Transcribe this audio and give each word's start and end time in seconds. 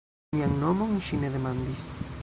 Mian 0.35 0.55
nomon 0.63 0.97
ŝi 1.09 1.21
ne 1.25 1.33
demandis. 1.37 1.89